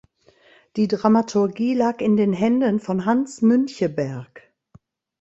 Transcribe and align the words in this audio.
Die 0.77 0.87
Dramaturgie 0.87 1.75
lag 1.75 1.99
in 2.01 2.17
den 2.17 2.33
Händen 2.33 2.79
von 2.79 3.05
Hans 3.05 3.43
Müncheberg. 3.43 4.51